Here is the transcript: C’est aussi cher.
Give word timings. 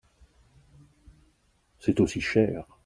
C’est 1.77 1.99
aussi 2.01 2.21
cher. 2.21 2.65